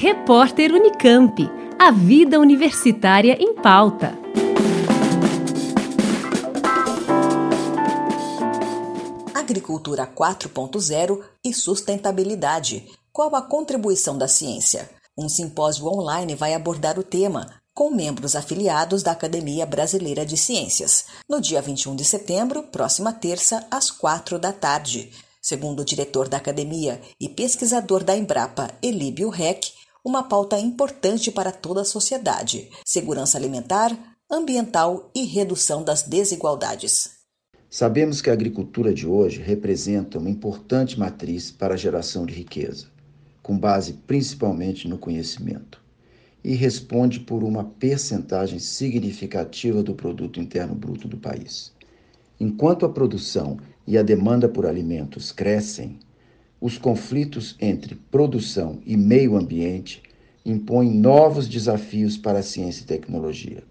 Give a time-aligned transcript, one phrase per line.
[0.00, 1.50] Repórter Unicamp.
[1.76, 4.16] A vida universitária em pauta.
[9.34, 12.88] Agricultura 4.0 e sustentabilidade.
[13.12, 14.88] Qual a contribuição da ciência?
[15.18, 21.06] Um simpósio online vai abordar o tema com membros afiliados da Academia Brasileira de Ciências,
[21.28, 25.10] no dia 21 de setembro, próxima terça, às quatro da tarde.
[25.42, 31.52] Segundo o diretor da academia e pesquisador da Embrapa, Elíbio Reck, uma pauta importante para
[31.52, 33.96] toda a sociedade: segurança alimentar,
[34.30, 37.18] ambiental e redução das desigualdades.
[37.70, 42.86] Sabemos que a agricultura de hoje representa uma importante matriz para a geração de riqueza,
[43.42, 45.82] com base principalmente no conhecimento,
[46.42, 51.72] e responde por uma percentagem significativa do produto interno bruto do país.
[52.40, 55.98] Enquanto a produção e a demanda por alimentos crescem,
[56.60, 60.02] os conflitos entre produção e meio ambiente
[60.44, 63.62] impõem novos desafios para a ciência e tecnologia.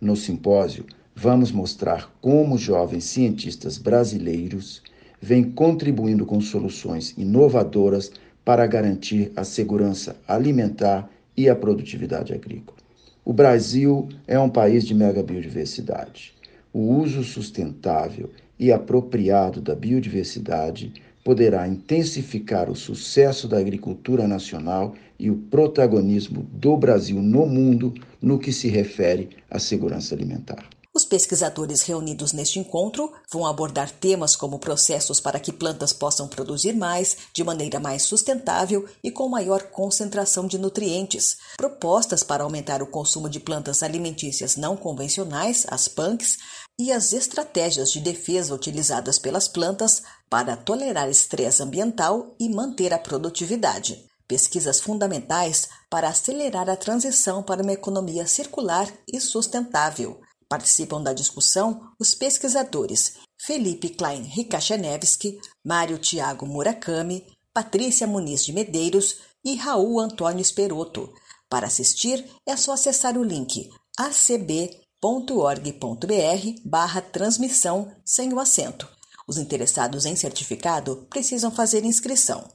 [0.00, 4.82] No simpósio, vamos mostrar como jovens cientistas brasileiros
[5.20, 8.12] vêm contribuindo com soluções inovadoras
[8.44, 12.76] para garantir a segurança alimentar e a produtividade agrícola.
[13.24, 16.34] O Brasil é um país de mega biodiversidade.
[16.72, 20.92] O uso sustentável e apropriado da biodiversidade
[21.24, 28.38] poderá intensificar o sucesso da agricultura nacional e o protagonismo do Brasil no mundo no
[28.38, 30.68] que se refere à segurança alimentar.
[31.04, 36.72] Os pesquisadores reunidos neste encontro vão abordar temas como processos para que plantas possam produzir
[36.72, 42.86] mais, de maneira mais sustentável e com maior concentração de nutrientes, propostas para aumentar o
[42.86, 46.38] consumo de plantas alimentícias não convencionais, as PANCs,
[46.78, 52.98] e as estratégias de defesa utilizadas pelas plantas para tolerar estresse ambiental e manter a
[52.98, 54.06] produtividade.
[54.26, 60.18] Pesquisas fundamentais para acelerar a transição para uma economia circular e sustentável.
[60.48, 69.16] Participam da discussão os pesquisadores Felipe Klein Rikachenevski, Mário Tiago Murakami, Patrícia Muniz de Medeiros
[69.44, 71.12] e Raul Antônio Esperoto.
[71.48, 74.70] Para assistir, é só acessar o link acb
[75.04, 78.88] org.br barra transmissão sem o acento.
[79.28, 82.48] Os interessados em certificado precisam fazer inscrição.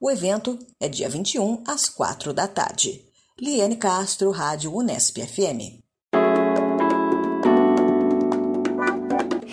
[0.00, 3.04] O evento é dia 21 às 4 da tarde.
[3.40, 5.87] Liane Castro, Rádio Unesp FM.